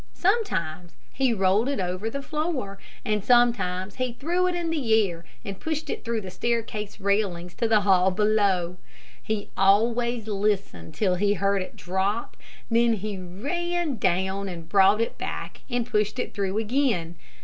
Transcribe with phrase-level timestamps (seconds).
[0.15, 5.23] Sometimes he rolled it over the floor, and sometimes he threw it in the air
[5.45, 8.77] and pushed it through the staircase railings to the hall below.
[9.21, 12.35] He always listened till he heard it drop,
[12.71, 17.13] then he ran down and brought it back and pushed it through again.